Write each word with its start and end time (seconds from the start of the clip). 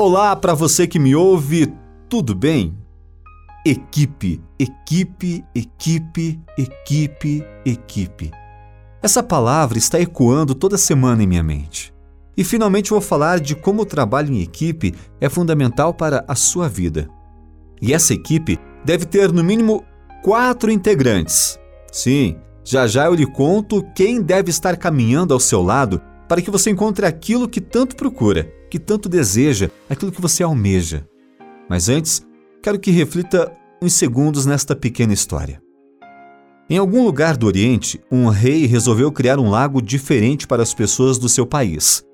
Olá 0.00 0.36
para 0.36 0.54
você 0.54 0.86
que 0.86 0.96
me 0.96 1.16
ouve, 1.16 1.74
tudo 2.08 2.32
bem? 2.32 2.72
Equipe, 3.66 4.40
equipe, 4.56 5.44
equipe, 5.52 6.40
equipe, 6.56 7.44
equipe. 7.66 8.30
Essa 9.02 9.24
palavra 9.24 9.76
está 9.76 9.98
ecoando 9.98 10.54
toda 10.54 10.78
semana 10.78 11.24
em 11.24 11.26
minha 11.26 11.42
mente. 11.42 11.92
E 12.36 12.44
finalmente 12.44 12.90
vou 12.90 13.00
falar 13.00 13.40
de 13.40 13.56
como 13.56 13.82
o 13.82 13.84
trabalho 13.84 14.32
em 14.32 14.40
equipe 14.40 14.94
é 15.20 15.28
fundamental 15.28 15.92
para 15.92 16.24
a 16.28 16.36
sua 16.36 16.68
vida. 16.68 17.08
E 17.82 17.92
essa 17.92 18.14
equipe 18.14 18.56
deve 18.84 19.04
ter 19.04 19.32
no 19.32 19.42
mínimo 19.42 19.84
quatro 20.22 20.70
integrantes. 20.70 21.58
Sim, 21.90 22.36
já 22.62 22.86
já 22.86 23.06
eu 23.06 23.14
lhe 23.14 23.26
conto 23.26 23.84
quem 23.96 24.22
deve 24.22 24.48
estar 24.48 24.76
caminhando 24.76 25.34
ao 25.34 25.40
seu 25.40 25.60
lado 25.60 26.00
para 26.28 26.40
que 26.40 26.52
você 26.52 26.70
encontre 26.70 27.04
aquilo 27.04 27.48
que 27.48 27.60
tanto 27.60 27.96
procura 27.96 28.57
que 28.70 28.78
tanto 28.78 29.08
deseja, 29.08 29.70
aquilo 29.88 30.12
que 30.12 30.20
você 30.20 30.42
almeja. 30.42 31.06
Mas 31.68 31.88
antes, 31.88 32.26
quero 32.62 32.78
que 32.78 32.90
reflita 32.90 33.52
uns 33.82 33.94
segundos 33.94 34.46
nesta 34.46 34.74
pequena 34.74 35.12
história. 35.12 35.60
Em 36.70 36.76
algum 36.76 37.04
lugar 37.04 37.36
do 37.36 37.46
Oriente, 37.46 38.00
um 38.10 38.28
rei 38.28 38.66
resolveu 38.66 39.10
criar 39.10 39.38
um 39.38 39.48
lago 39.48 39.80
diferente 39.80 40.46
para 40.46 40.62
as 40.62 40.74
pessoas 40.74 41.16
do 41.16 41.28
seu 41.28 41.46
país. 41.46 42.04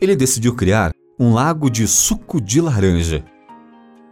Ele 0.00 0.16
decidiu 0.16 0.54
criar 0.54 0.92
um 1.18 1.34
lago 1.34 1.68
de 1.68 1.86
suco 1.86 2.40
de 2.40 2.60
laranja. 2.60 3.24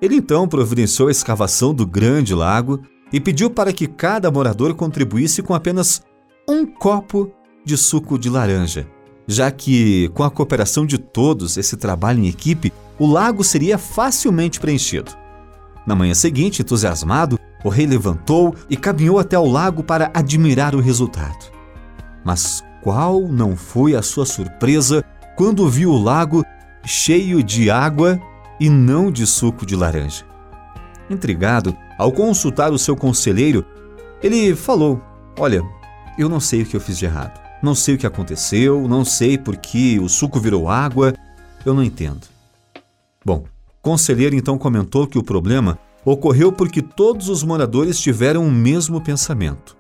Ele 0.03 0.17
então 0.17 0.47
providenciou 0.47 1.09
a 1.09 1.11
escavação 1.11 1.73
do 1.73 1.87
grande 1.87 2.34
lago 2.34 2.83
e 3.11 3.19
pediu 3.19 3.49
para 3.49 3.73
que 3.73 3.87
cada 3.87 4.31
morador 4.31 4.75
contribuísse 4.75 5.43
com 5.43 5.55
apenas 5.55 6.03
um 6.47 6.67
copo 6.67 7.33
de 7.65 7.77
suco 7.77 8.19
de 8.19 8.29
laranja 8.29 8.87
já 9.29 9.51
que, 9.51 10.09
com 10.15 10.25
a 10.25 10.31
cooperação 10.31 10.87
de 10.87 10.97
todos, 10.97 11.59
esse 11.59 11.77
trabalho 11.77 12.21
em 12.21 12.29
equipe, 12.29 12.73
o 12.98 13.07
lago 13.07 13.45
seria 13.45 13.77
facilmente 13.77 14.59
preenchido. 14.59 15.12
Na 15.87 15.95
manhã 15.95 16.15
seguinte, 16.15 16.62
entusiasmado, 16.62 17.39
o 17.62 17.69
rei 17.69 17.87
levantou 17.87 18.55
e 18.71 18.77
caminhou 18.77 19.19
até 19.19 19.39
o 19.39 19.45
lago 19.45 19.83
para 19.83 20.11
admirar 20.15 20.75
o 20.75 20.81
resultado. 20.81 21.53
Mas 22.25 22.65
qual 22.83 23.21
não 23.29 23.55
foi 23.55 23.95
a 23.95 24.01
sua 24.01 24.25
surpresa 24.25 25.05
quando 25.37 25.69
viu 25.69 25.91
o 25.91 26.03
lago 26.03 26.43
cheio 26.84 27.43
de 27.43 27.71
água 27.71 28.19
e 28.59 28.71
não 28.71 29.11
de 29.11 29.27
suco 29.27 29.67
de 29.67 29.77
laranja? 29.77 30.25
Intrigado, 31.11 31.77
ao 31.99 32.12
consultar 32.12 32.73
o 32.73 32.79
seu 32.79 32.97
conselheiro, 32.97 33.65
ele 34.23 34.55
falou: 34.55 35.03
Olha, 35.39 35.62
eu 36.19 36.29
não 36.29 36.41
sei 36.41 36.62
o 36.62 36.67
que 36.67 36.77
eu 36.77 36.81
fiz 36.81 36.99
de 36.99 37.05
errado. 37.05 37.48
Não 37.61 37.75
sei 37.75 37.97
o 37.97 37.98
que 37.98 38.06
aconteceu, 38.06 38.87
não 38.87 39.05
sei 39.05 39.37
por 39.37 39.56
que 39.56 39.98
o 39.98 40.09
suco 40.09 40.39
virou 40.39 40.69
água, 40.69 41.12
eu 41.67 41.75
não 41.75 41.83
entendo. 41.83 42.27
Bom, 43.25 43.45
o 43.69 43.83
conselheiro 43.83 44.37
então 44.37 44.56
comentou 44.56 45.06
que 45.09 45.19
o 45.19 45.25
problema 45.25 45.77
ocorreu 46.05 46.53
porque 46.53 46.81
todos 46.81 47.28
os 47.28 47.42
moradores 47.42 47.98
tiveram 47.98 48.47
o 48.47 48.50
mesmo 48.50 49.00
pensamento. 49.00 49.77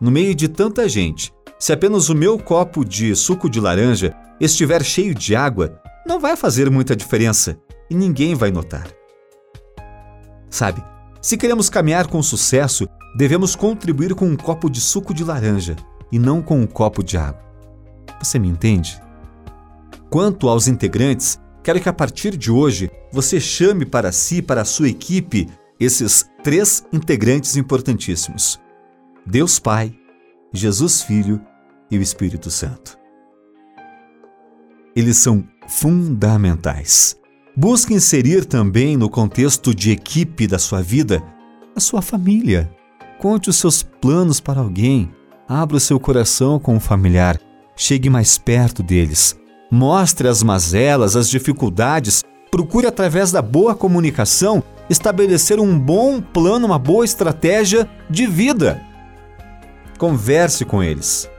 No 0.00 0.10
meio 0.10 0.34
de 0.34 0.48
tanta 0.48 0.88
gente, 0.88 1.32
se 1.58 1.72
apenas 1.72 2.08
o 2.08 2.14
meu 2.14 2.38
copo 2.38 2.84
de 2.84 3.14
suco 3.14 3.48
de 3.48 3.60
laranja 3.60 4.12
estiver 4.40 4.84
cheio 4.84 5.14
de 5.14 5.36
água, 5.36 5.80
não 6.04 6.18
vai 6.18 6.36
fazer 6.36 6.68
muita 6.70 6.96
diferença 6.96 7.56
e 7.88 7.94
ninguém 7.94 8.34
vai 8.34 8.50
notar. 8.50 8.88
Sabe, 10.50 10.82
se 11.22 11.36
queremos 11.36 11.70
caminhar 11.70 12.08
com 12.08 12.20
sucesso, 12.20 12.86
devemos 13.16 13.54
contribuir 13.54 14.14
com 14.14 14.26
um 14.26 14.36
copo 14.36 14.68
de 14.68 14.80
suco 14.80 15.14
de 15.14 15.22
laranja 15.22 15.76
e 16.10 16.18
não 16.18 16.42
com 16.42 16.60
um 16.60 16.66
copo 16.66 17.02
de 17.02 17.16
água. 17.16 17.42
Você 18.20 18.38
me 18.38 18.48
entende? 18.48 19.00
Quanto 20.10 20.48
aos 20.48 20.68
integrantes, 20.68 21.38
quero 21.62 21.80
que 21.80 21.88
a 21.88 21.92
partir 21.92 22.36
de 22.36 22.50
hoje 22.50 22.90
você 23.12 23.40
chame 23.40 23.84
para 23.84 24.12
si, 24.12 24.40
para 24.40 24.62
a 24.62 24.64
sua 24.64 24.88
equipe, 24.88 25.48
esses 25.78 26.28
três 26.42 26.86
integrantes 26.92 27.56
importantíssimos: 27.56 28.60
Deus 29.26 29.58
Pai, 29.58 29.94
Jesus 30.52 31.02
Filho 31.02 31.40
e 31.90 31.98
o 31.98 32.02
Espírito 32.02 32.50
Santo. 32.50 32.98
Eles 34.94 35.18
são 35.18 35.46
fundamentais. 35.68 37.16
Busque 37.54 37.94
inserir 37.94 38.44
também 38.44 38.96
no 38.96 39.10
contexto 39.10 39.74
de 39.74 39.90
equipe 39.90 40.46
da 40.46 40.58
sua 40.58 40.82
vida 40.82 41.22
a 41.74 41.80
sua 41.80 42.00
família. 42.00 42.70
Conte 43.18 43.50
os 43.50 43.56
seus 43.56 43.82
planos 43.82 44.40
para 44.40 44.60
alguém. 44.60 45.10
Abra 45.48 45.76
o 45.76 45.80
seu 45.80 46.00
coração 46.00 46.58
com 46.58 46.76
o 46.76 46.80
familiar, 46.80 47.38
chegue 47.76 48.10
mais 48.10 48.36
perto 48.36 48.82
deles. 48.82 49.38
Mostre 49.70 50.26
as 50.26 50.42
mazelas, 50.42 51.14
as 51.14 51.30
dificuldades, 51.30 52.24
procure 52.50 52.88
através 52.88 53.30
da 53.30 53.40
boa 53.40 53.72
comunicação 53.72 54.60
estabelecer 54.90 55.60
um 55.60 55.78
bom 55.78 56.20
plano, 56.20 56.66
uma 56.66 56.80
boa 56.80 57.04
estratégia 57.04 57.88
de 58.10 58.26
vida. 58.26 58.82
Converse 59.96 60.64
com 60.64 60.82
eles. 60.82 61.30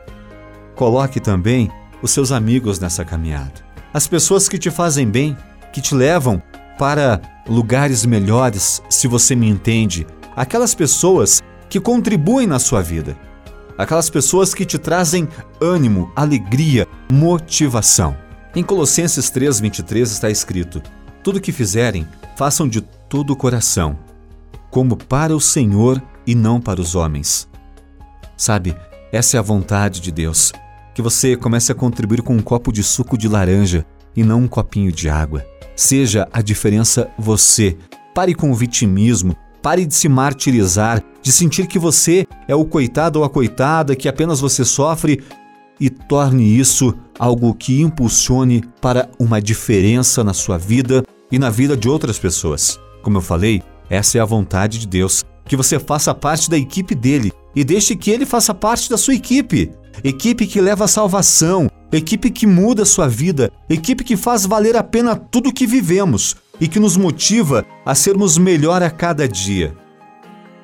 Coloque 0.73 1.19
também 1.19 1.69
os 2.01 2.11
seus 2.11 2.31
amigos 2.31 2.79
nessa 2.79 3.03
caminhada. 3.03 3.65
As 3.93 4.07
pessoas 4.07 4.47
que 4.47 4.57
te 4.57 4.71
fazem 4.71 5.05
bem, 5.05 5.35
que 5.73 5.81
te 5.81 5.93
levam 5.93 6.41
para 6.79 7.19
lugares 7.45 8.05
melhores, 8.05 8.81
se 8.89 9.05
você 9.05 9.35
me 9.35 9.49
entende. 9.49 10.07
Aquelas 10.33 10.73
pessoas 10.73 11.43
que 11.69 11.79
contribuem 11.79 12.47
na 12.47 12.57
sua 12.57 12.81
vida 12.81 13.26
aquelas 13.77 14.09
pessoas 14.09 14.53
que 14.53 14.65
te 14.65 14.77
trazem 14.77 15.27
ânimo, 15.61 16.11
alegria, 16.15 16.87
motivação. 17.11 18.17
Em 18.55 18.63
Colossenses 18.63 19.29
3:23 19.29 20.11
está 20.11 20.29
escrito: 20.29 20.81
Tudo 21.23 21.41
que 21.41 21.51
fizerem, 21.51 22.07
façam 22.35 22.67
de 22.67 22.81
todo 22.81 23.31
o 23.31 23.35
coração, 23.35 23.97
como 24.71 24.97
para 24.97 25.35
o 25.35 25.41
Senhor 25.41 26.01
e 26.25 26.33
não 26.33 26.59
para 26.59 26.81
os 26.81 26.95
homens. 26.95 27.47
Sabe, 28.35 28.75
essa 29.11 29.37
é 29.37 29.39
a 29.39 29.43
vontade 29.43 29.99
de 29.99 30.11
Deus, 30.11 30.51
que 30.93 31.01
você 31.01 31.35
comece 31.35 31.71
a 31.71 31.75
contribuir 31.75 32.21
com 32.21 32.35
um 32.35 32.41
copo 32.41 32.71
de 32.71 32.83
suco 32.83 33.17
de 33.17 33.27
laranja 33.27 33.85
e 34.15 34.23
não 34.23 34.41
um 34.41 34.47
copinho 34.47 34.91
de 34.91 35.09
água. 35.09 35.45
Seja 35.75 36.27
a 36.33 36.41
diferença 36.41 37.09
você. 37.17 37.77
Pare 38.13 38.33
com 38.33 38.51
o 38.51 38.55
vitimismo, 38.55 39.35
Pare 39.67 39.85
de 39.85 39.93
se 39.93 40.07
martirizar, 40.07 41.03
de 41.21 41.29
sentir 41.29 41.67
que 41.67 41.77
você 41.77 42.25
é 42.47 42.55
o 42.55 42.63
coitado 42.63 43.19
ou 43.19 43.25
a 43.25 43.29
coitada, 43.29 43.97
que 43.97 44.07
apenas 44.07 44.39
você 44.39 44.63
sofre 44.63 45.21
e 45.77 45.89
torne 45.89 46.57
isso 46.57 46.97
algo 47.19 47.53
que 47.53 47.81
impulsione 47.81 48.63
para 48.79 49.09
uma 49.19 49.41
diferença 49.41 50.23
na 50.23 50.33
sua 50.33 50.57
vida 50.57 51.03
e 51.29 51.37
na 51.37 51.49
vida 51.49 51.75
de 51.75 51.89
outras 51.89 52.17
pessoas. 52.17 52.79
Como 53.01 53.17
eu 53.17 53.21
falei, 53.21 53.61
essa 53.89 54.17
é 54.17 54.21
a 54.21 54.25
vontade 54.25 54.79
de 54.79 54.87
Deus, 54.87 55.25
que 55.43 55.57
você 55.57 55.77
faça 55.77 56.15
parte 56.15 56.49
da 56.49 56.57
equipe 56.57 56.95
dele 56.95 57.33
e 57.53 57.61
deixe 57.65 57.93
que 57.93 58.09
ele 58.09 58.25
faça 58.25 58.53
parte 58.53 58.89
da 58.89 58.95
sua 58.97 59.15
equipe. 59.15 59.69
Equipe 60.01 60.47
que 60.47 60.61
leva 60.61 60.85
a 60.85 60.87
salvação, 60.87 61.69
equipe 61.91 62.29
que 62.29 62.47
muda 62.47 62.83
a 62.83 62.85
sua 62.85 63.09
vida, 63.09 63.51
equipe 63.69 64.05
que 64.05 64.15
faz 64.15 64.45
valer 64.45 64.77
a 64.77 64.83
pena 64.83 65.13
tudo 65.13 65.51
que 65.51 65.67
vivemos, 65.67 66.37
e 66.59 66.67
que 66.67 66.79
nos 66.79 66.97
motiva 66.97 67.65
a 67.85 67.93
sermos 67.95 68.37
melhor 68.37 68.81
a 68.81 68.89
cada 68.89 69.27
dia. 69.27 69.75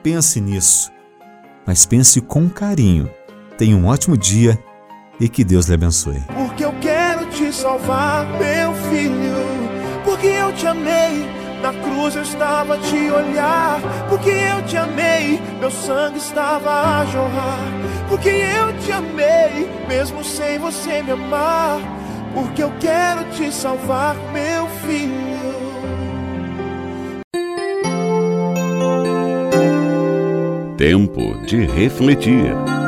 Pense 0.02 0.42
nisso, 0.42 0.92
mas 1.66 1.86
pense 1.86 2.20
com 2.22 2.50
carinho. 2.50 3.10
Tenha 3.58 3.76
um 3.76 3.86
ótimo 3.86 4.18
dia 4.18 4.58
e 5.20 5.30
que 5.30 5.44
Deus 5.44 5.68
lhe 5.68 5.76
abençoe. 5.76 6.22
Porque 6.36 6.66
eu 6.66 6.74
quero 6.82 7.26
te 7.28 7.52
salvar, 7.54 8.26
meu 8.40 8.74
filho, 8.90 10.04
porque 10.04 10.28
eu 10.28 10.52
te 10.54 10.68
amei. 10.68 11.44
Na 11.62 11.72
cruz 11.72 12.14
eu 12.18 12.24
estava 12.24 12.76
a 12.76 12.78
te 12.78 13.10
olhar, 13.10 13.80
porque 14.10 14.30
eu 14.30 14.62
te 14.66 14.76
amei, 14.76 15.40
meu 15.62 15.72
sangue 15.72 16.18
estava 16.18 17.00
a 17.00 17.06
jorrar, 17.06 17.58
porque 18.10 18.28
eu 18.28 18.78
te 18.80 18.92
amei, 18.92 19.70
mesmo 19.88 20.26
sem 20.26 20.60
você 20.60 21.02
me 21.02 21.12
amar, 21.12 21.80
porque 22.34 22.64
eu 22.64 22.74
quero 22.82 23.24
te 23.32 23.50
salvar, 23.50 24.14
meu 24.34 24.68
filho. 24.86 25.33
Tempo 30.78 31.36
de 31.46 31.66
refletir. 31.68 32.83